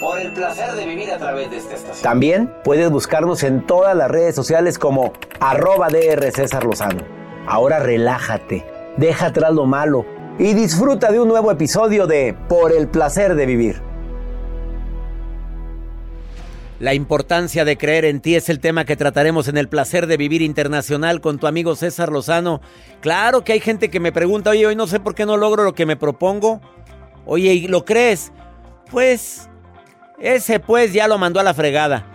[0.00, 2.02] Por el placer de vivir a través de esta estación.
[2.02, 7.02] También puedes buscarnos en todas las redes sociales como arroba DR César Lozano.
[7.46, 8.64] Ahora relájate,
[8.96, 10.04] deja atrás lo malo
[10.38, 13.82] y disfruta de un nuevo episodio de Por el placer de vivir.
[16.78, 20.16] La importancia de creer en ti es el tema que trataremos en el placer de
[20.16, 22.60] vivir internacional con tu amigo César Lozano.
[23.00, 25.62] Claro que hay gente que me pregunta, oye, hoy no sé por qué no logro
[25.62, 26.60] lo que me propongo.
[27.24, 28.32] Oye, ¿y lo crees?
[28.90, 29.48] Pues
[30.22, 32.06] ese pues ya lo mandó a la fregada.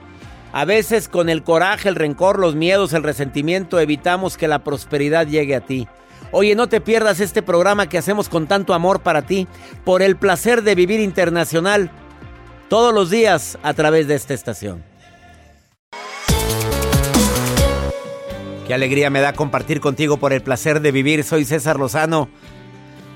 [0.54, 5.28] A veces con el coraje, el rencor, los miedos, el resentimiento evitamos que la prosperidad
[5.28, 5.88] llegue a ti.
[6.32, 9.48] Oye, no te pierdas este programa que hacemos con tanto amor para ti,
[9.84, 11.92] por el placer de vivir internacional,
[12.70, 14.84] todos los días a través de esta estación.
[18.66, 21.24] Qué alegría me da compartir contigo por el placer de vivir.
[21.24, 22.30] Soy César Lozano.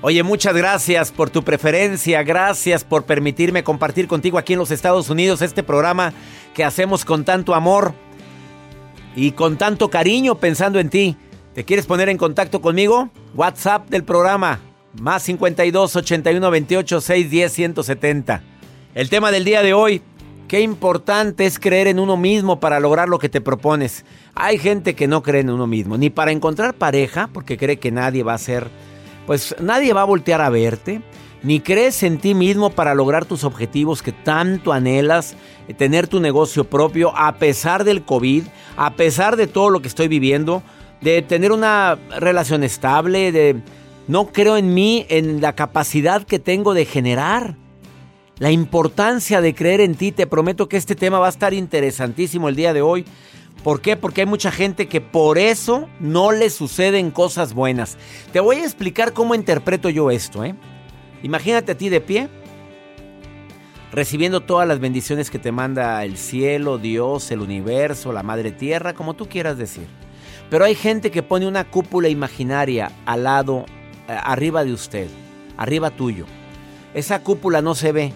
[0.04, 5.08] Oye, muchas gracias por tu preferencia, gracias por permitirme compartir contigo aquí en los Estados
[5.10, 6.12] Unidos este programa
[6.54, 7.94] que hacemos con tanto amor
[9.14, 11.16] y con tanto cariño pensando en ti.
[11.54, 13.10] ¿Te quieres poner en contacto conmigo?
[13.36, 14.58] WhatsApp del programa,
[15.00, 18.42] más 52 81 28 610 170.
[18.96, 20.02] El tema del día de hoy,
[20.48, 24.04] qué importante es creer en uno mismo para lograr lo que te propones.
[24.34, 27.92] Hay gente que no cree en uno mismo, ni para encontrar pareja, porque cree que
[27.92, 28.68] nadie va a ser
[29.26, 31.02] pues nadie va a voltear a verte,
[31.42, 35.34] ni crees en ti mismo para lograr tus objetivos que tanto anhelas,
[35.68, 38.44] eh, tener tu negocio propio a pesar del COVID,
[38.76, 40.62] a pesar de todo lo que estoy viviendo,
[41.00, 43.60] de tener una relación estable, de
[44.06, 47.56] no creo en mí, en la capacidad que tengo de generar.
[48.38, 52.48] La importancia de creer en ti, te prometo que este tema va a estar interesantísimo
[52.48, 53.04] el día de hoy.
[53.62, 53.96] ¿Por qué?
[53.96, 57.96] Porque hay mucha gente que por eso no le suceden cosas buenas.
[58.32, 60.44] Te voy a explicar cómo interpreto yo esto.
[60.44, 60.56] ¿eh?
[61.22, 62.28] Imagínate a ti de pie,
[63.92, 68.94] recibiendo todas las bendiciones que te manda el cielo, Dios, el universo, la madre tierra,
[68.94, 69.86] como tú quieras decir.
[70.50, 73.64] Pero hay gente que pone una cúpula imaginaria al lado,
[74.08, 75.08] eh, arriba de usted,
[75.56, 76.26] arriba tuyo.
[76.94, 78.12] Esa cúpula no se ve,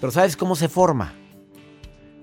[0.00, 1.14] pero ¿sabes cómo se forma?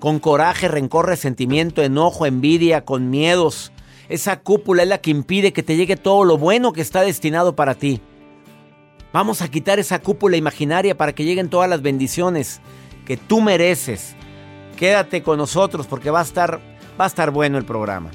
[0.01, 3.71] Con coraje, rencor, resentimiento, enojo, envidia, con miedos.
[4.09, 7.55] Esa cúpula es la que impide que te llegue todo lo bueno que está destinado
[7.55, 8.01] para ti.
[9.13, 12.61] Vamos a quitar esa cúpula imaginaria para que lleguen todas las bendiciones
[13.05, 14.15] que tú mereces.
[14.75, 16.59] Quédate con nosotros porque va a estar,
[16.99, 18.09] va a estar bueno el programa.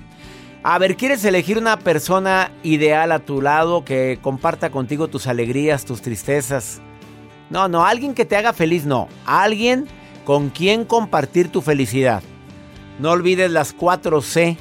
[0.65, 5.85] A ver, ¿quieres elegir una persona ideal a tu lado que comparta contigo tus alegrías,
[5.85, 6.81] tus tristezas?
[7.49, 9.07] No, no, alguien que te haga feliz, no.
[9.25, 9.87] Alguien
[10.27, 12.21] con quién compartir tu felicidad.
[12.99, 14.59] No olvides las 4 C.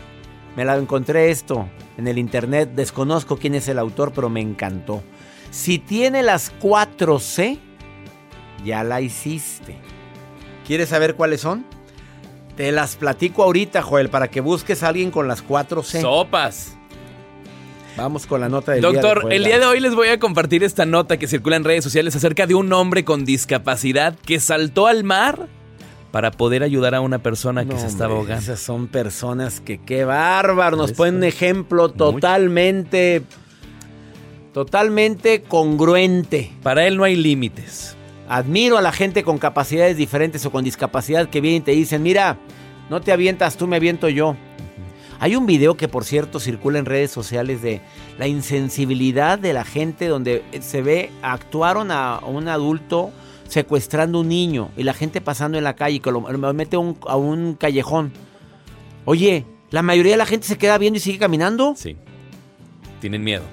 [0.56, 1.68] Me la encontré esto
[1.98, 2.70] en el internet.
[2.76, 5.02] Desconozco quién es el autor, pero me encantó.
[5.50, 7.58] Si tiene las 4 C,
[8.64, 9.76] ya la hiciste.
[10.68, 11.66] ¿Quieres saber cuáles son?
[12.56, 16.00] Te las platico ahorita, Joel, para que busques a alguien con las 4 C.
[16.00, 16.78] Sopas.
[17.98, 19.14] Vamos con la nota del Doctor, día.
[19.14, 21.84] Doctor, el día de hoy les voy a compartir esta nota que circula en redes
[21.84, 25.48] sociales acerca de un hombre con discapacidad que saltó al mar
[26.12, 28.42] para poder ayudar a una persona que se estaba ahogando.
[28.42, 33.24] Esas son personas que qué bárbaro, nos ponen un ejemplo totalmente
[34.54, 36.52] totalmente congruente.
[36.64, 37.96] Para él no hay límites.
[38.30, 42.02] Admiro a la gente con capacidades diferentes o con discapacidad que vienen y te dicen,
[42.04, 42.38] "Mira,
[42.90, 44.36] no te avientas, tú me aviento yo."
[45.25, 47.81] Hay un video que por cierto circula en redes sociales de
[48.19, 53.09] la insensibilidad de la gente donde se ve actuaron a un adulto
[53.47, 56.22] secuestrando un niño y la gente pasando en la calle que lo,
[56.53, 58.12] mete a un callejón.
[59.06, 61.74] Oye, la mayoría de la gente se queda viendo y sigue caminando.
[61.75, 61.97] Sí.
[63.02, 63.46] Tienen miedo.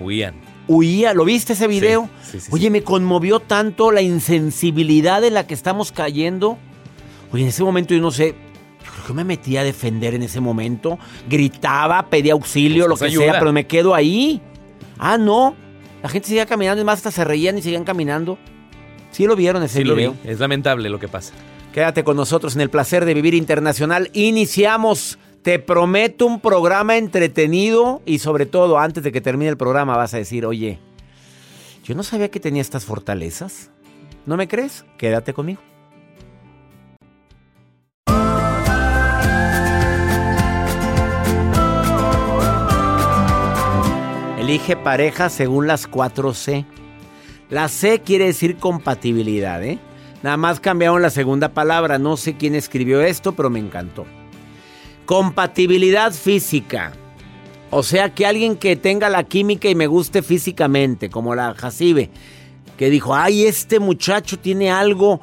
[0.00, 0.36] Huían.
[0.68, 2.08] Huía, ¿lo viste ese video?
[2.22, 6.56] Sí, sí, Oye, me conmovió tanto la insensibilidad en la que estamos cayendo.
[7.30, 8.34] Oye, en ese momento yo no sé,
[9.06, 10.98] yo me metí a defender en ese momento.
[11.28, 14.40] Gritaba, pedía auxilio, lo que sea, pero me quedo ahí.
[14.98, 15.56] Ah, no.
[16.02, 18.38] La gente seguía caminando y más hasta se reían y seguían caminando.
[19.10, 20.12] ¿Sí lo vieron ese sí video?
[20.12, 20.30] Lo vi.
[20.30, 21.32] Es lamentable lo que pasa.
[21.72, 24.10] Quédate con nosotros en el placer de vivir internacional.
[24.12, 25.18] Iniciamos.
[25.42, 30.14] Te prometo un programa entretenido y sobre todo antes de que termine el programa vas
[30.14, 30.78] a decir, oye,
[31.84, 33.70] yo no sabía que tenía estas fortalezas.
[34.24, 34.86] ¿No me crees?
[34.96, 35.60] Quédate conmigo.
[44.44, 46.66] Elige pareja según las 4 C.
[47.48, 49.78] La C quiere decir compatibilidad, ¿eh?
[50.22, 51.98] Nada más cambiaron la segunda palabra.
[51.98, 54.04] No sé quién escribió esto, pero me encantó.
[55.06, 56.92] Compatibilidad física.
[57.70, 62.10] O sea, que alguien que tenga la química y me guste físicamente, como la Jacibe,
[62.76, 65.22] que dijo, ay, este muchacho tiene algo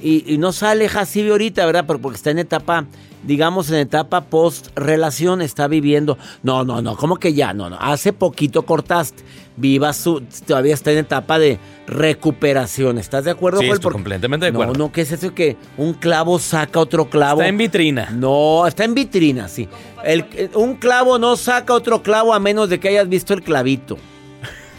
[0.00, 1.84] y, no sale Jacibe ahorita, ¿verdad?
[1.84, 2.86] Porque está en etapa,
[3.24, 6.18] digamos, en etapa post-relación, está viviendo.
[6.42, 7.52] No, no, no, ¿cómo que ya?
[7.52, 9.22] No, no, hace poquito cortaste.
[9.54, 12.96] Viva su, todavía está en etapa de recuperación.
[12.98, 14.72] ¿Estás de acuerdo, sí, Estoy completamente de acuerdo.
[14.72, 17.40] No, no, ¿qué es eso que un clavo saca otro clavo?
[17.40, 18.08] Está en vitrina.
[18.10, 19.68] No, está en vitrina, sí.
[20.04, 20.24] El,
[20.54, 23.98] un clavo no saca otro clavo a menos de que hayas visto el clavito.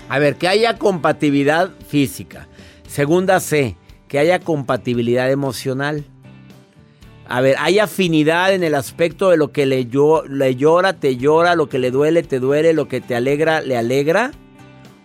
[0.09, 2.47] A ver, que haya compatibilidad física.
[2.87, 6.05] Segunda C, que haya compatibilidad emocional.
[7.27, 9.87] A ver, hay afinidad en el aspecto de lo que le,
[10.29, 13.77] le llora, te llora, lo que le duele, te duele, lo que te alegra, le
[13.77, 14.31] alegra.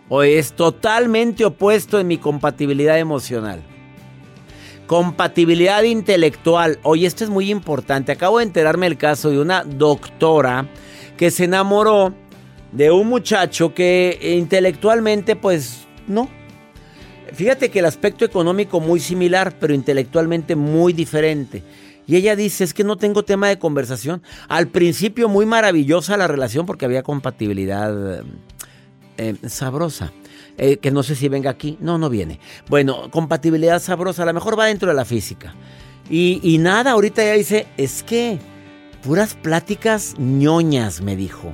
[0.09, 3.63] O es totalmente opuesto en mi compatibilidad emocional.
[4.87, 6.79] Compatibilidad intelectual.
[6.83, 8.11] Oye, esto es muy importante.
[8.11, 10.67] Acabo de enterarme del caso de una doctora
[11.17, 12.15] que se enamoró
[12.73, 16.29] de un muchacho que intelectualmente, pues, no.
[17.35, 21.63] Fíjate que el aspecto económico muy similar, pero intelectualmente muy diferente.
[22.09, 24.23] Y ella dice, es que no tengo tema de conversación.
[24.49, 28.25] Al principio muy maravillosa la relación porque había compatibilidad
[29.19, 30.11] eh, sabrosa.
[30.57, 31.77] Eh, que no sé si venga aquí.
[31.81, 32.41] No, no viene.
[32.67, 34.23] Bueno, compatibilidad sabrosa.
[34.23, 35.55] A lo mejor va dentro de la física.
[36.09, 38.39] Y, y nada, ahorita ella dice, es que
[39.03, 41.53] puras pláticas ñoñas, me dijo.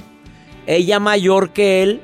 [0.69, 2.01] Ella mayor que él,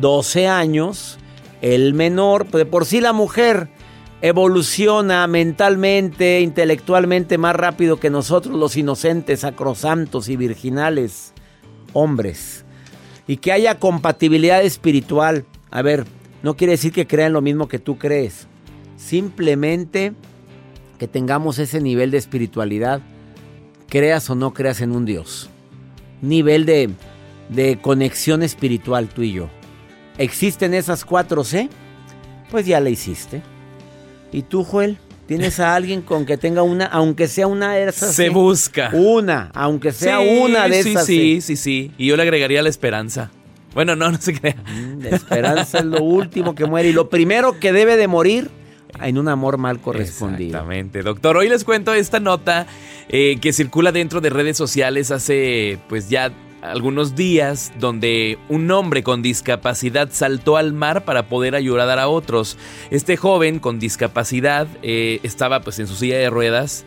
[0.00, 1.18] 12 años.
[1.62, 3.68] El menor, de por sí la mujer
[4.22, 11.34] evoluciona mentalmente, intelectualmente más rápido que nosotros los inocentes, sacrosantos y virginales
[11.92, 12.64] hombres.
[13.26, 15.44] Y que haya compatibilidad espiritual.
[15.70, 16.06] A ver,
[16.42, 18.46] no quiere decir que crean lo mismo que tú crees.
[18.96, 20.14] Simplemente
[20.98, 23.02] que tengamos ese nivel de espiritualidad,
[23.88, 25.50] creas o no creas en un Dios.
[26.20, 26.90] Nivel de
[27.52, 29.48] de conexión espiritual tú y yo.
[30.18, 31.68] ¿Existen esas cuatro C?
[32.50, 33.42] Pues ya la hiciste.
[34.32, 34.98] ¿Y tú, Joel?
[35.26, 38.14] ¿Tienes a alguien con que tenga una, aunque sea una de esas?
[38.14, 38.90] Se busca.
[38.92, 41.06] Una, aunque sea una de esas.
[41.06, 41.92] Sí, sí, sí.
[41.96, 43.30] Y yo le agregaría la esperanza.
[43.74, 44.56] Bueno, no, no se crea.
[44.56, 48.50] Mm, la esperanza es lo último que muere y lo primero que debe de morir
[49.00, 50.50] en un amor mal correspondido.
[50.50, 51.36] Exactamente, doctor.
[51.36, 52.66] Hoy les cuento esta nota
[53.08, 56.32] eh, que circula dentro de redes sociales hace pues ya
[56.62, 62.56] algunos días donde un hombre con discapacidad saltó al mar para poder ayudar a otros.
[62.90, 66.84] Este joven con discapacidad eh, estaba pues en su silla de ruedas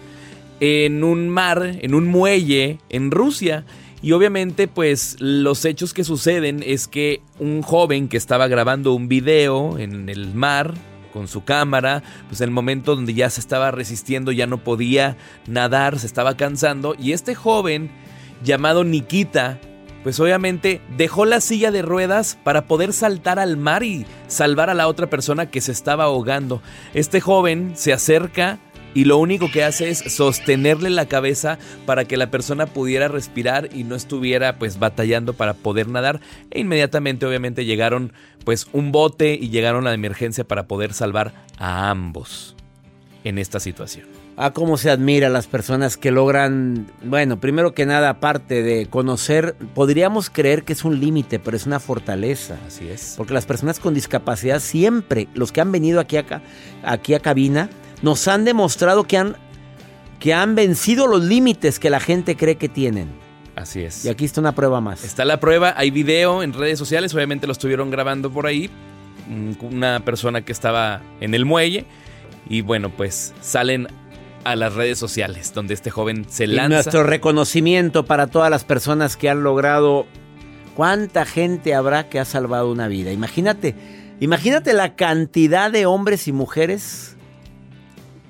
[0.62, 3.66] en un mar, en un muelle en Rusia.
[4.02, 9.08] Y obviamente pues los hechos que suceden es que un joven que estaba grabando un
[9.08, 10.74] video en el mar
[11.12, 15.18] con su cámara, pues en el momento donde ya se estaba resistiendo, ya no podía
[15.48, 17.90] nadar, se estaba cansando y este joven
[18.46, 19.60] llamado Nikita,
[20.04, 24.76] pues obviamente dejó la silla de ruedas para poder saltar al mar y salvar a
[24.76, 26.62] la otra persona que se estaba ahogando.
[26.94, 28.60] Este joven se acerca
[28.94, 33.70] y lo único que hace es sostenerle la cabeza para que la persona pudiera respirar
[33.74, 36.22] y no estuviera pues batallando para poder nadar
[36.52, 38.14] e inmediatamente obviamente llegaron
[38.46, 42.56] pues un bote y llegaron a la emergencia para poder salvar a ambos
[43.26, 47.86] en esta situación a cómo se admira a las personas que logran, bueno, primero que
[47.86, 52.58] nada, aparte de conocer, podríamos creer que es un límite, pero es una fortaleza.
[52.68, 53.14] Así es.
[53.16, 56.26] Porque las personas con discapacidad siempre, los que han venido aquí a,
[56.84, 57.70] aquí a cabina,
[58.02, 59.38] nos han demostrado que han,
[60.20, 63.08] que han vencido los límites que la gente cree que tienen.
[63.56, 64.04] Así es.
[64.04, 65.06] Y aquí está una prueba más.
[65.06, 68.70] Está la prueba, hay video en redes sociales, obviamente lo estuvieron grabando por ahí,
[69.62, 71.86] una persona que estaba en el muelle.
[72.48, 73.88] Y bueno, pues salen
[74.46, 76.66] a las redes sociales, donde este joven se lanza.
[76.66, 80.06] Y nuestro reconocimiento para todas las personas que han logrado.
[80.76, 83.12] ¿Cuánta gente habrá que ha salvado una vida?
[83.12, 83.76] Imagínate,
[84.20, 87.16] imagínate la cantidad de hombres y mujeres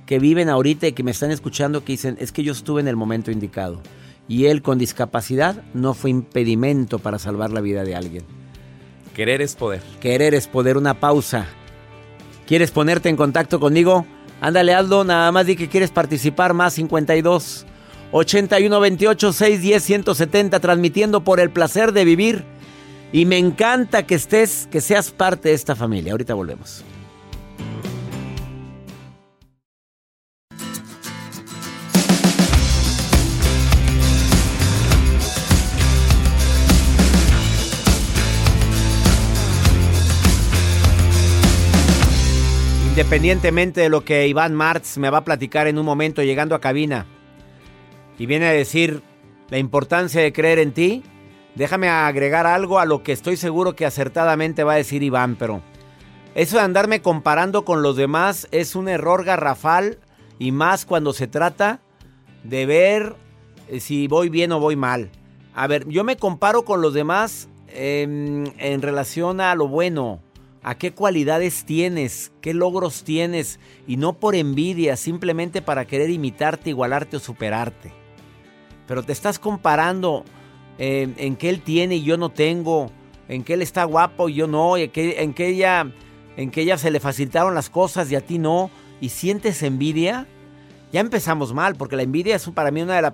[0.06, 2.88] que viven ahorita y que me están escuchando que dicen, es que yo estuve en
[2.88, 3.82] el momento indicado.
[4.28, 8.24] Y él con discapacidad no fue impedimento para salvar la vida de alguien.
[9.14, 9.82] Querer es poder.
[10.00, 10.78] Querer es poder.
[10.78, 11.46] Una pausa.
[12.48, 14.06] ¿Quieres ponerte en contacto conmigo?
[14.42, 17.66] Ándale, Aldo, nada más di que quieres participar, más 52
[18.12, 22.44] 81 28 610 170, transmitiendo por el placer de vivir.
[23.12, 26.12] Y me encanta que estés, que seas parte de esta familia.
[26.12, 26.84] Ahorita volvemos.
[42.96, 46.62] Independientemente de lo que Iván Martz me va a platicar en un momento llegando a
[46.62, 47.06] cabina
[48.18, 49.04] y viene a decir
[49.50, 51.04] la importancia de creer en ti,
[51.56, 55.62] déjame agregar algo a lo que estoy seguro que acertadamente va a decir Iván, pero
[56.36, 60.00] eso de andarme comparando con los demás es un error garrafal
[60.40, 61.82] y más cuando se trata
[62.46, 63.18] de ver
[63.68, 65.10] eh, si voy bien o voy mal.
[65.54, 70.22] A ver, yo me comparo con los demás en, en relación a lo bueno,
[70.68, 76.72] a qué cualidades tienes, qué logros tienes, y no por envidia, simplemente para querer imitarte,
[76.72, 77.94] igualarte o superarte.
[78.88, 80.26] Pero te estás comparando
[80.80, 82.90] eh, en qué él tiene y yo no tengo,
[83.28, 85.94] en qué él está guapo y yo no, en qué, en que ella,
[86.36, 90.26] en que ella se le facilitaron las cosas y a ti no, y sientes envidia,
[90.92, 93.14] ya empezamos mal, porque la envidia es para mí una de las...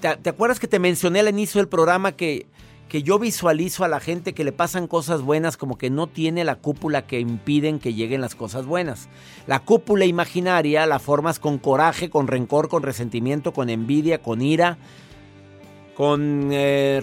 [0.00, 2.46] ¿Te, ¿Te acuerdas que te mencioné al inicio del programa que
[2.90, 6.42] que yo visualizo a la gente que le pasan cosas buenas como que no tiene
[6.42, 9.08] la cúpula que impiden que lleguen las cosas buenas.
[9.46, 14.76] La cúpula imaginaria la formas con coraje, con rencor, con resentimiento, con envidia, con ira,
[15.94, 17.00] con, eh,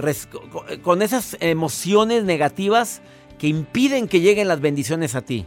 [0.83, 3.01] con esas emociones negativas
[3.39, 5.45] que impiden que lleguen las bendiciones a ti.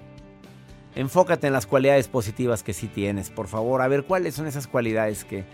[0.94, 3.82] Enfócate en las cualidades positivas que sí tienes, por favor.
[3.82, 5.44] A ver, ¿cuáles son esas cualidades que,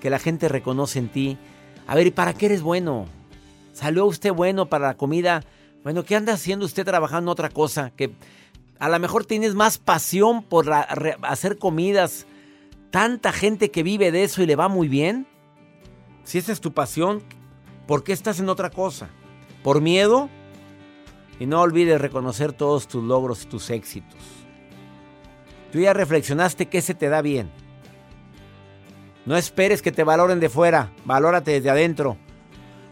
[0.00, 1.38] que la gente reconoce en ti?
[1.86, 3.06] A ver, ¿y para qué eres bueno?
[3.72, 5.42] ¿Salió usted bueno para la comida?
[5.82, 7.90] Bueno, ¿qué anda haciendo usted trabajando en otra cosa?
[7.90, 8.14] Que
[8.78, 10.70] a lo mejor tienes más pasión por
[11.22, 12.26] hacer comidas.
[12.90, 15.26] Tanta gente que vive de eso y le va muy bien.
[16.24, 17.22] Si esa es tu pasión,
[17.86, 19.08] ¿por qué estás en otra cosa?
[19.62, 20.28] ¿Por miedo?
[21.40, 24.20] Y no olvides reconocer todos tus logros y tus éxitos.
[25.72, 27.50] Tú ya reflexionaste qué se te da bien.
[29.24, 32.18] No esperes que te valoren de fuera, valórate desde adentro.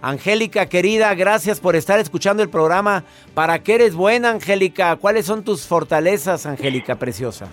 [0.02, 3.04] Angélica querida, gracias por estar escuchando el programa.
[3.34, 4.96] ¿Para qué eres buena, Angélica?
[4.96, 7.48] ¿Cuáles son tus fortalezas, Angélica preciosa?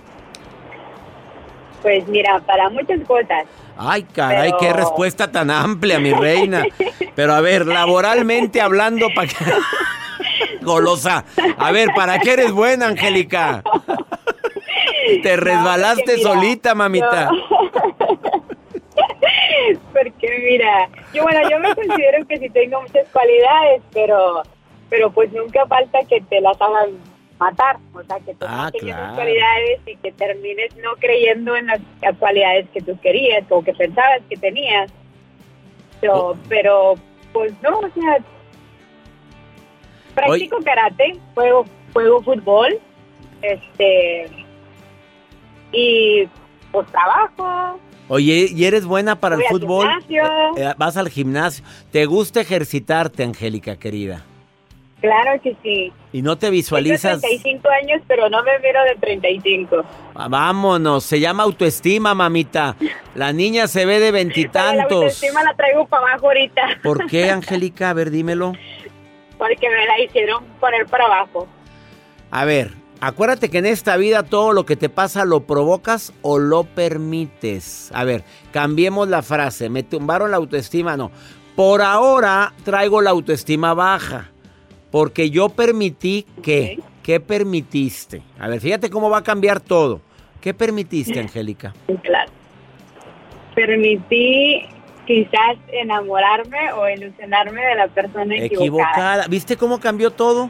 [1.82, 3.44] Pues mira, para muchas cosas.
[3.78, 6.64] Ay, caray, qué respuesta tan amplia, mi reina.
[7.16, 9.30] Pero a ver, laboralmente hablando, para
[10.62, 11.26] Golosa.
[11.58, 13.62] A ver, ¿para qué eres buena, Angélica?
[15.22, 17.30] Te resbalaste solita, mamita.
[19.94, 24.44] Porque mira, yo bueno, yo me considero que sí tengo muchas cualidades, pero
[24.90, 26.98] pero pues nunca falta que te las hagan
[27.40, 31.80] matar, o sea, que tú ah, esas cualidades y que termines no creyendo en las,
[32.20, 34.92] cualidades que tú querías o que pensabas que tenías.
[36.02, 36.38] Pero, oh.
[36.48, 36.96] pero
[37.34, 38.18] pues no, o sea,
[40.16, 42.80] practico karate, juego, juego fútbol,
[43.42, 44.26] este,
[45.72, 46.28] y
[46.72, 49.88] pues trabajo, Oye, ¿y eres buena para el fútbol?
[50.10, 50.18] Eh,
[50.58, 51.64] eh, vas al gimnasio.
[51.92, 54.24] ¿Te gusta ejercitarte, Angélica, querida?
[55.02, 55.92] Claro que sí.
[56.12, 57.22] ¿Y no te visualizas?
[57.22, 59.84] Tengo 35 años, pero no me miro de 35.
[60.16, 62.76] Ah, vámonos, se llama autoestima, mamita.
[63.14, 64.76] La niña se ve de veintitantos.
[64.78, 66.80] La autoestima la traigo para abajo ahorita.
[66.82, 67.92] ¿Por qué, Angélica?
[67.92, 68.54] A ver, dímelo.
[69.38, 71.48] Porque me la hicieron poner para abajo.
[72.32, 76.40] A ver, Acuérdate que en esta vida todo lo que te pasa lo provocas o
[76.40, 77.92] lo permites.
[77.94, 79.70] A ver, cambiemos la frase.
[79.70, 81.12] Me tumbaron la autoestima, no.
[81.56, 84.32] Por ahora traigo la autoestima baja.
[84.92, 86.80] Porque yo permití que.
[87.04, 88.22] ¿Qué permitiste?
[88.38, 90.02] A ver, fíjate cómo va a cambiar todo.
[90.42, 91.74] ¿Qué permitiste, Angélica?
[92.04, 92.32] Claro.
[93.56, 94.66] Permití
[95.06, 98.50] quizás enamorarme o ilusionarme de la persona equivocada.
[98.50, 99.28] equivocada.
[99.28, 100.50] ¿Viste cómo cambió todo?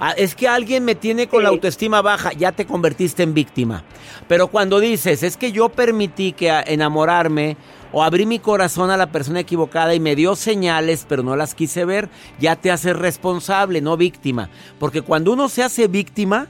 [0.00, 3.84] Ah, es que alguien me tiene con la autoestima baja, ya te convertiste en víctima.
[4.28, 7.56] Pero cuando dices, es que yo permití que enamorarme
[7.92, 11.54] o abrí mi corazón a la persona equivocada y me dio señales, pero no las
[11.54, 12.08] quise ver,
[12.40, 14.48] ya te haces responsable, no víctima.
[14.78, 16.48] Porque cuando uno se hace víctima,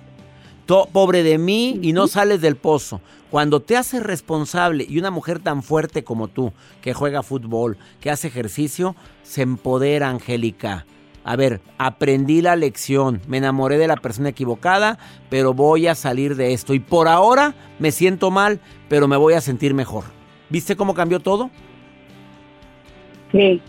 [0.92, 3.00] pobre de mí y no sales del pozo.
[3.30, 8.11] Cuando te haces responsable y una mujer tan fuerte como tú, que juega fútbol, que
[8.11, 10.87] hace ejercicio, se empodera, Angélica
[11.24, 14.98] a ver, aprendí la lección, me enamoré de la persona equivocada,
[15.30, 16.74] pero voy a salir de esto.
[16.74, 20.04] Y por ahora me siento mal, pero me voy a sentir mejor.
[20.50, 21.50] ¿Viste cómo cambió todo?
[23.30, 23.62] Sí,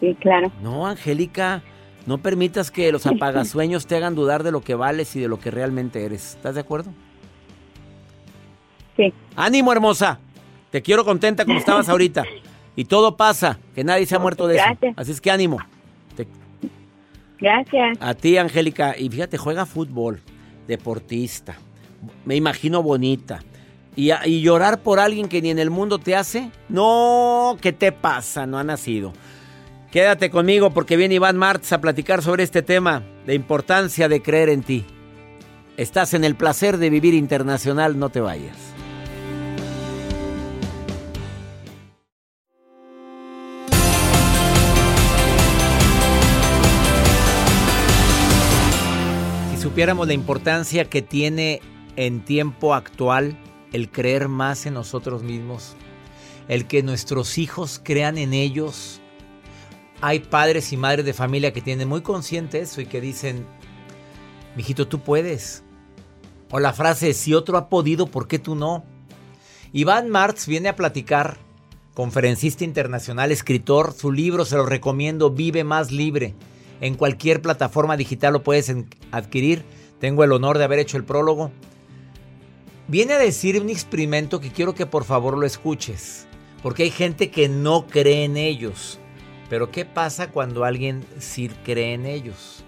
[0.00, 0.50] sí, claro.
[0.62, 1.62] No, Angélica,
[2.06, 5.38] no permitas que los apagasueños te hagan dudar de lo que vales y de lo
[5.38, 6.34] que realmente eres.
[6.36, 6.92] ¿Estás de acuerdo?
[8.96, 9.12] Sí.
[9.36, 10.18] Ánimo, hermosa.
[10.70, 12.24] Te quiero contenta como estabas ahorita.
[12.74, 14.64] Y todo pasa, que nadie se ha muerto de eso.
[14.96, 15.58] Así es que ánimo.
[17.38, 17.98] Gracias.
[18.00, 18.94] A ti, Angélica.
[18.98, 20.20] Y fíjate, juega fútbol,
[20.66, 21.56] deportista.
[22.24, 23.40] Me imagino bonita.
[23.94, 26.50] Y, y, llorar por alguien que ni en el mundo te hace.
[26.68, 28.46] No, ¿qué te pasa?
[28.46, 29.12] No ha nacido.
[29.90, 34.50] Quédate conmigo porque viene Iván Martz a platicar sobre este tema, la importancia de creer
[34.50, 34.84] en ti.
[35.78, 38.75] Estás en el placer de vivir internacional, no te vayas.
[49.76, 51.60] Supiéramos la importancia que tiene
[51.96, 53.36] en tiempo actual
[53.74, 55.76] el creer más en nosotros mismos,
[56.48, 59.02] el que nuestros hijos crean en ellos.
[60.00, 63.44] Hay padres y madres de familia que tienen muy consciente eso y que dicen,
[64.56, 65.62] mijito, tú puedes.
[66.50, 68.82] O la frase, si otro ha podido, ¿por qué tú no?
[69.74, 71.36] Iván Martz viene a platicar,
[71.92, 76.34] conferencista internacional, escritor, su libro se lo recomiendo, Vive más libre.
[76.80, 78.72] En cualquier plataforma digital lo puedes
[79.16, 79.64] adquirir.
[80.00, 81.50] Tengo el honor de haber hecho el prólogo.
[82.88, 86.26] Viene a decir un experimento que quiero que por favor lo escuches,
[86.62, 88.98] porque hay gente que no cree en ellos.
[89.48, 92.64] Pero ¿qué pasa cuando alguien sí cree en ellos?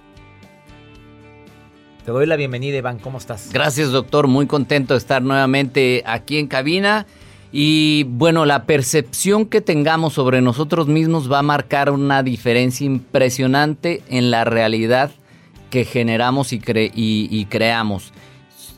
[2.05, 2.99] Te doy la bienvenida, Iván.
[2.99, 3.50] ¿Cómo estás?
[3.52, 4.28] Gracias, doctor.
[4.28, 7.07] Muy contento de estar nuevamente aquí en cabina.
[7.52, 14.02] Y bueno, la percepción que tengamos sobre nosotros mismos va a marcar una diferencia impresionante
[14.09, 15.11] en la realidad
[15.71, 18.13] que generamos y, y, creamos.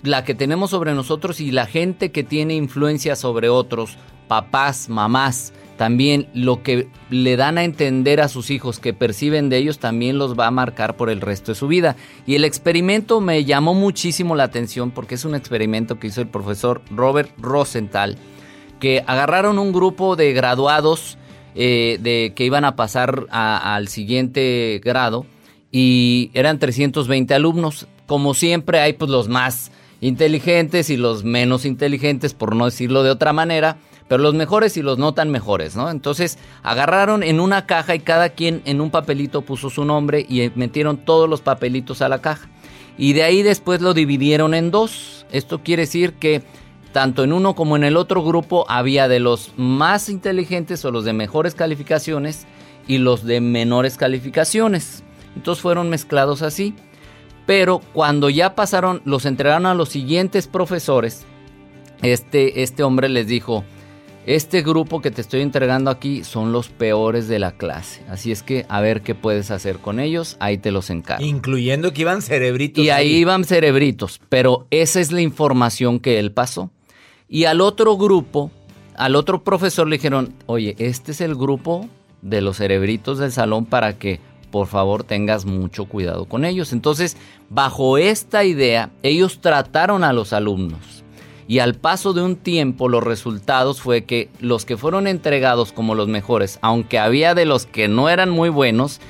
[0.03, 3.97] La que tenemos sobre nosotros y la gente que tiene influencia sobre otros,
[4.29, 9.57] papás, mamás, también lo que le dan a entender a sus hijos que perciben de
[9.57, 11.97] ellos también los va a marcar por el resto de su vida.
[12.27, 16.29] Y el experimento me llamó muchísimo la atención porque es un experimento que hizo el
[16.29, 18.19] profesor Robert Rosenthal,
[18.79, 21.17] que agarraron un grupo de graduados
[21.55, 25.25] eh, de, que iban a pasar al siguiente grado
[25.71, 27.87] y eran 320 alumnos.
[28.07, 33.11] Como siempre hay pues los más inteligentes y los menos inteligentes, por no decirlo de
[33.11, 33.79] otra manera
[34.11, 35.89] pero los mejores y los no tan mejores, ¿no?
[35.89, 40.50] Entonces agarraron en una caja y cada quien en un papelito puso su nombre y
[40.57, 42.49] metieron todos los papelitos a la caja.
[42.99, 45.27] Y de ahí después lo dividieron en dos.
[45.31, 46.43] Esto quiere decir que
[46.91, 51.04] tanto en uno como en el otro grupo había de los más inteligentes o los
[51.04, 52.49] de mejores calificaciones
[52.89, 55.04] y los de menores calificaciones.
[55.36, 56.75] Entonces fueron mezclados así.
[57.47, 61.25] Pero cuando ya pasaron, los entregaron a los siguientes profesores,
[62.02, 63.64] este, este hombre les dijo,
[64.26, 68.02] este grupo que te estoy entregando aquí son los peores de la clase.
[68.08, 71.25] Así es que a ver qué puedes hacer con ellos, ahí te los encargo.
[71.25, 72.84] Incluyendo que iban cerebritos.
[72.84, 76.71] Y ahí, iban cerebritos, pero esa es la información que él pasó.
[77.28, 78.50] Y al otro grupo,
[78.97, 81.88] al otro profesor le dijeron, oye, este es el grupo
[82.23, 86.73] de los cerebritos del salón para que por favor tengas mucho cuidado con ellos.
[86.73, 87.17] Entonces,
[87.49, 91.04] bajo esta idea, ellos trataron a los alumnos
[91.50, 95.97] y al paso de un tiempo los resultados fue que los que fueron entregados como
[95.97, 99.00] los mejores, aunque había de los que no eran muy buenos,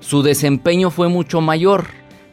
[0.00, 1.86] su desempeño fue mucho mayor.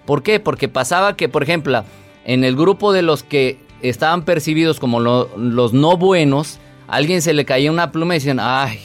[0.06, 0.42] ¿Por qué?
[0.42, 1.86] Porque pasaba que, por ejemplo,
[2.26, 7.34] en el grupo de los que estaban percibidos como los no buenos, a alguien se
[7.34, 8.82] le caía una pluma y decían, ay,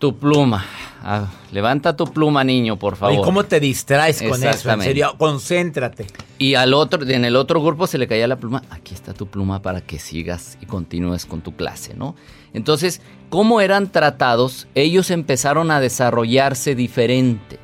[0.00, 0.66] tu pluma,
[1.02, 3.18] Ah, levanta tu pluma, niño, por favor.
[3.18, 4.70] ¿Y cómo te distraes con eso?
[4.70, 6.06] En serio, concéntrate.
[6.38, 8.62] Y al otro, en el otro grupo se le caía la pluma.
[8.70, 12.16] Aquí está tu pluma para que sigas y continúes con tu clase, ¿no?
[12.52, 14.68] Entonces, ¿cómo eran tratados?
[14.74, 17.58] Ellos empezaron a desarrollarse diferente.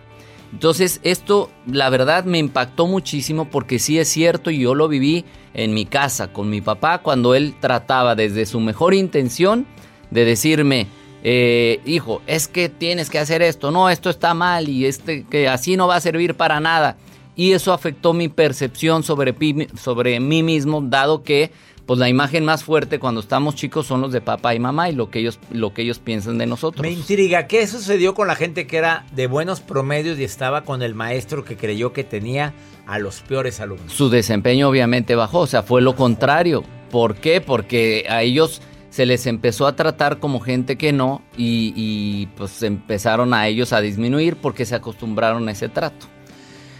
[0.52, 5.24] Entonces, esto, la verdad, me impactó muchísimo porque sí es cierto y yo lo viví
[5.52, 9.66] en mi casa con mi papá cuando él trataba desde su mejor intención
[10.10, 10.86] de decirme,
[11.22, 15.48] eh, hijo, es que tienes que hacer esto, no, esto está mal y este, que
[15.48, 16.96] así no va a servir para nada.
[17.34, 19.34] Y eso afectó mi percepción sobre,
[19.76, 21.50] sobre mí mismo, dado que
[21.86, 24.92] pues la imagen más fuerte cuando estamos chicos son los de papá y mamá y
[24.92, 26.82] lo que ellos, lo que ellos piensan de nosotros.
[26.82, 30.82] Me intriga, ¿qué sucedió con la gente que era de buenos promedios y estaba con
[30.82, 32.54] el maestro que creyó que tenía
[32.86, 33.92] a los peores alumnos?
[33.92, 36.64] Su desempeño obviamente bajó, o sea, fue lo contrario.
[36.90, 37.40] ¿Por qué?
[37.40, 38.60] Porque a ellos
[38.96, 43.82] se les empezó a tratar como gente que no y, pues empezaron a ellos a
[43.82, 46.06] disminuir porque se acostumbraron a ese trato.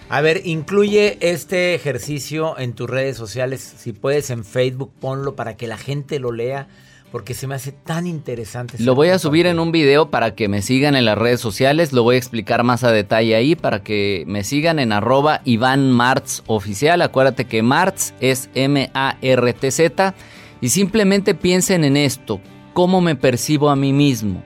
[0.09, 5.59] A ver, incluye este ejercicio en tus redes sociales, si puedes en Facebook ponlo para
[5.59, 6.69] que la gente lo lea,
[7.13, 8.83] porque se me hace tan interesante.
[8.83, 11.93] Lo voy a subir en un video para que me sigan en las redes sociales,
[11.93, 15.93] lo voy a explicar más a detalle ahí para que me sigan en arroba Iván
[15.93, 20.15] Martz oficial, acuérdate que Martz es M-A-R-T-Z
[20.61, 22.41] y simplemente piensen en esto,
[22.73, 24.43] cómo me percibo a mí mismo,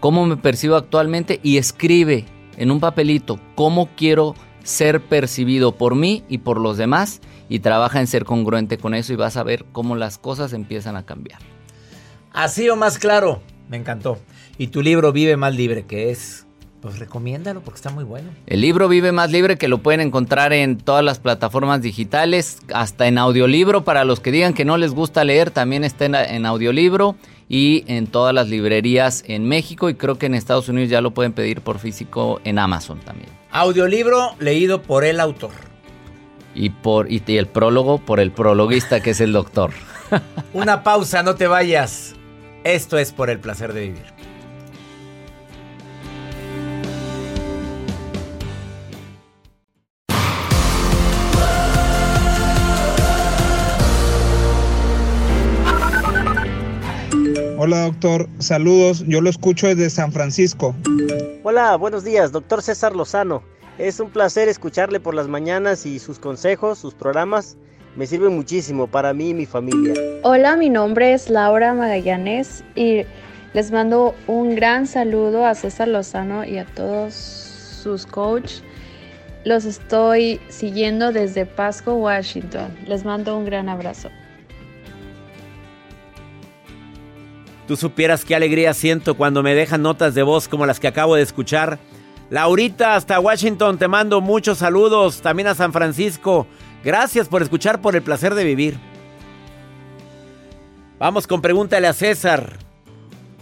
[0.00, 2.24] cómo me percibo actualmente y escribe
[2.56, 8.00] en un papelito cómo quiero ser percibido por mí y por los demás y trabaja
[8.00, 11.40] en ser congruente con eso y vas a ver cómo las cosas empiezan a cambiar.
[12.32, 14.18] Así o más claro, me encantó.
[14.58, 16.46] Y tu libro Vive más libre, que es
[16.82, 18.30] Pues recomiéndalo porque está muy bueno.
[18.48, 23.06] El libro Vive Más Libre que lo pueden encontrar en todas las plataformas digitales, hasta
[23.06, 27.14] en audiolibro para los que digan que no les gusta leer, también está en, audiolibro
[27.48, 31.12] y en todas las librerías en México y creo que en Estados Unidos ya lo
[31.12, 33.30] pueden pedir por físico en Amazon también.
[33.52, 35.52] Audiolibro leído por el autor.
[36.52, 39.70] Y, por, y el prólogo por el prologuista que es el doctor.
[40.52, 42.16] Una pausa, no te vayas.
[42.64, 44.11] Esto es por el placer de vivir.
[57.64, 60.74] Hola doctor, saludos, yo lo escucho desde San Francisco.
[61.44, 63.44] Hola, buenos días, doctor César Lozano.
[63.78, 67.56] Es un placer escucharle por las mañanas y sus consejos, sus programas
[67.94, 69.94] me sirven muchísimo para mí y mi familia.
[70.24, 73.02] Hola, mi nombre es Laura Magallanes y
[73.54, 78.64] les mando un gran saludo a César Lozano y a todos sus coaches.
[79.44, 82.76] Los estoy siguiendo desde Pasco, Washington.
[82.88, 84.10] Les mando un gran abrazo.
[87.72, 91.16] Tú supieras qué alegría siento cuando me dejan notas de voz como las que acabo
[91.16, 91.78] de escuchar.
[92.28, 95.22] Laurita, hasta Washington, te mando muchos saludos.
[95.22, 96.46] También a San Francisco.
[96.84, 98.78] Gracias por escuchar por el placer de vivir.
[100.98, 102.58] Vamos con pregúntale a César.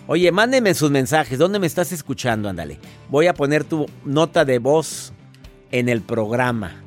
[0.07, 1.37] Oye, mándeme sus mensajes.
[1.37, 2.49] ¿Dónde me estás escuchando?
[2.49, 2.79] Ándale.
[3.09, 5.13] Voy a poner tu nota de voz
[5.73, 6.85] en el programa.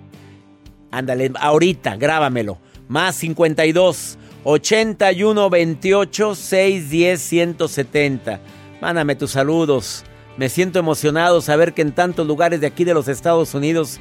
[0.91, 2.59] Ándale, ahorita, grábamelo.
[2.87, 8.39] Más 52 81 28 610 170.
[8.81, 10.03] Mándame tus saludos.
[10.37, 13.99] Me siento emocionado saber que en tantos lugares de aquí de los Estados Unidos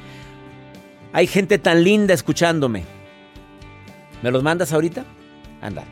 [1.13, 2.83] hay gente tan linda escuchándome.
[4.21, 5.05] ¿Me los mandas ahorita?
[5.61, 5.83] Anda.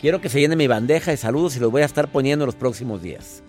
[0.00, 2.46] Quiero que se llene mi bandeja de saludos y los voy a estar poniendo en
[2.46, 3.42] los próximos días.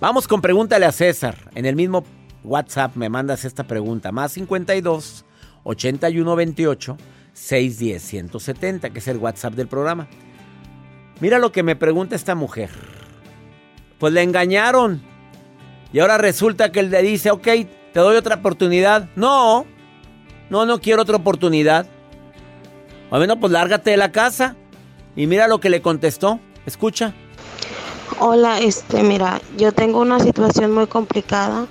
[0.00, 1.50] Vamos con pregúntale a César.
[1.56, 2.04] En el mismo
[2.44, 4.12] WhatsApp me mandas esta pregunta.
[4.12, 5.24] Más 52
[5.64, 6.96] 81 28
[7.38, 10.08] 610 170, que es el WhatsApp del programa.
[11.20, 12.70] Mira lo que me pregunta esta mujer.
[13.98, 15.02] Pues le engañaron.
[15.92, 19.08] Y ahora resulta que él le dice, ok, te doy otra oportunidad.
[19.16, 19.64] No,
[20.50, 21.86] no, no quiero otra oportunidad.
[23.08, 24.56] Bueno, pues lárgate de la casa.
[25.16, 26.40] Y mira lo que le contestó.
[26.66, 27.14] Escucha.
[28.20, 31.66] Hola, este, mira, yo tengo una situación muy complicada.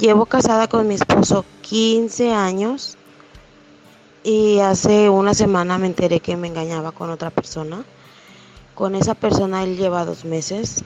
[0.00, 2.96] Llevo casada con mi esposo 15 años
[4.24, 7.84] y hace una semana me enteré que me engañaba con otra persona.
[8.74, 10.82] Con esa persona él lleva dos meses,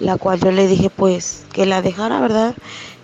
[0.00, 2.56] la cual yo le dije pues que la dejara, ¿verdad?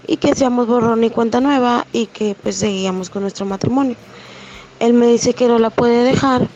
[0.09, 3.95] Y que seamos borrón y cuenta nueva y que pues seguíamos con nuestro matrimonio.
[4.81, 6.49] Él me dice que no la puede dejar.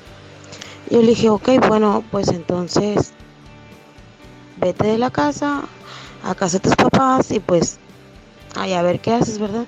[0.90, 3.12] Yo le dije, ok, bueno, pues entonces
[4.60, 5.62] vete de la casa,
[6.24, 7.78] a casa de tus papás y pues
[8.56, 9.66] ahí a ver qué haces, ¿verdad?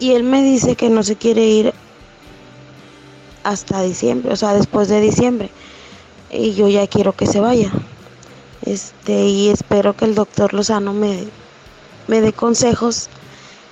[0.00, 1.74] Y él me dice que no se quiere ir
[3.44, 5.50] hasta diciembre, o sea, después de diciembre.
[6.30, 7.70] Y yo ya quiero que se vaya.
[8.64, 11.24] Este, y espero que el doctor Lozano me,
[12.08, 13.08] me dé consejos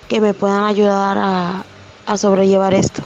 [0.09, 1.64] que me puedan ayudar a,
[2.07, 3.02] a sobrellevar esto.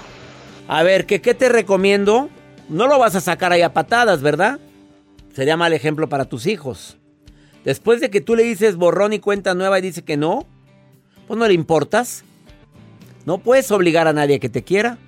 [0.68, 2.30] A ver, ¿qué, ¿qué te recomiendo?
[2.68, 4.60] No lo vas a sacar ahí a patadas, ¿verdad?
[5.34, 6.96] Sería mal ejemplo para tus hijos.
[7.64, 10.46] Después de que tú le dices borrón y cuenta nueva y dice que no,
[11.26, 12.24] pues no le importas.
[13.24, 14.98] No puedes obligar a nadie que te quiera.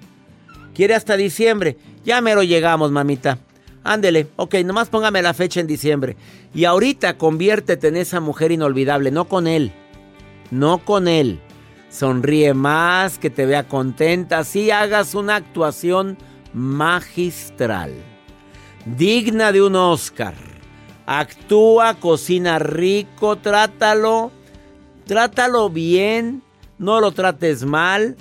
[0.74, 1.76] Quiere hasta diciembre.
[2.04, 3.38] Ya mero llegamos, mamita.
[3.84, 6.16] Ándele, ok, nomás póngame la fecha en diciembre.
[6.54, 9.72] Y ahorita conviértete en esa mujer inolvidable, no con él.
[10.50, 11.40] No con él.
[11.90, 16.18] Sonríe más, que te vea contenta, así hagas una actuación
[16.52, 17.92] magistral.
[18.84, 20.34] Digna de un Oscar.
[21.06, 24.32] Actúa, cocina rico, trátalo.
[25.06, 26.42] Trátalo bien,
[26.78, 28.16] no lo trates mal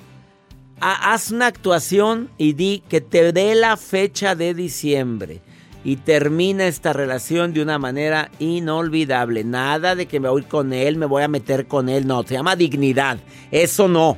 [0.79, 5.41] haz una actuación y di que te dé la fecha de diciembre.
[5.85, 9.43] Y termina esta relación de una manera inolvidable.
[9.43, 12.07] Nada de que me voy con él, me voy a meter con él.
[12.07, 13.17] No, se llama dignidad.
[13.51, 14.17] Eso no.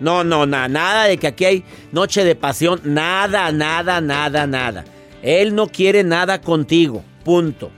[0.00, 0.68] No, no, nada.
[0.68, 2.80] Nada de que aquí hay noche de pasión.
[2.84, 4.84] Nada, nada, nada, nada.
[5.22, 7.04] Él no quiere nada contigo.
[7.22, 7.70] Punto.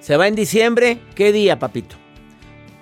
[0.00, 1.00] ¿Se va en diciembre?
[1.14, 2.03] ¿Qué día, papito?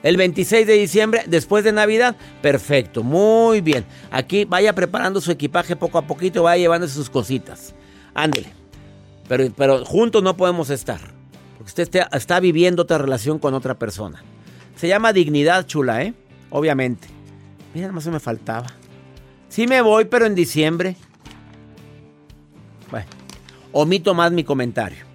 [0.02, 3.84] El 26 de diciembre, después de Navidad, perfecto, muy bien.
[4.10, 7.74] Aquí vaya preparando su equipaje poco a poquito, vaya llevándose sus cositas.
[8.14, 8.48] Ándele.
[9.28, 11.00] Pero, pero juntos no podemos estar.
[11.56, 14.24] Porque usted está, viviendo otra relación con otra persona.
[14.74, 16.14] Se llama dignidad chula, ¿eh?
[16.50, 17.06] Obviamente.
[17.72, 18.66] Mira, más se me faltaba.
[19.48, 20.96] Sí me voy, pero en diciembre.
[22.90, 23.06] Bueno,
[23.70, 25.11] omito más mi comentario.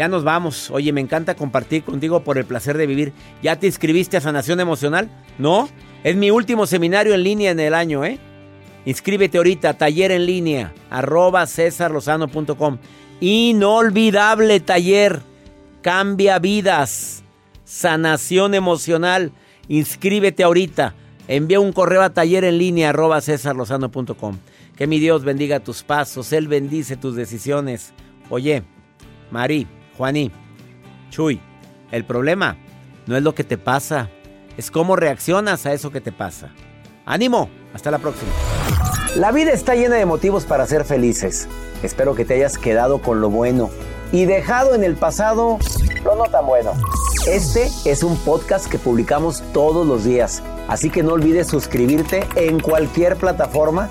[0.00, 0.70] Ya nos vamos.
[0.70, 3.12] Oye, me encanta compartir contigo por el placer de vivir.
[3.42, 5.10] ¿Ya te inscribiste a Sanación Emocional?
[5.36, 5.68] ¿No?
[6.04, 8.18] Es mi último seminario en línea en el año, ¿eh?
[8.86, 12.78] Inscríbete ahorita, taller en línea, arroba cesarlozano.com.
[13.20, 15.20] Inolvidable taller,
[15.82, 17.22] cambia vidas,
[17.64, 19.32] sanación emocional.
[19.68, 20.94] Inscríbete ahorita,
[21.28, 24.38] envía un correo a taller en línea, arroba cesarlozano.com.
[24.78, 27.92] Que mi Dios bendiga tus pasos, Él bendice tus decisiones.
[28.30, 28.62] Oye,
[29.30, 29.66] Mari,
[30.00, 30.32] Juaní,
[31.10, 31.38] Chuy,
[31.90, 32.56] el problema
[33.06, 34.08] no es lo que te pasa,
[34.56, 36.54] es cómo reaccionas a eso que te pasa.
[37.04, 37.50] ¡Ánimo!
[37.74, 38.32] Hasta la próxima.
[39.16, 41.48] La vida está llena de motivos para ser felices.
[41.82, 43.68] Espero que te hayas quedado con lo bueno
[44.10, 45.58] y dejado en el pasado
[46.02, 46.72] lo no tan bueno.
[47.26, 52.58] Este es un podcast que publicamos todos los días, así que no olvides suscribirte en
[52.58, 53.90] cualquier plataforma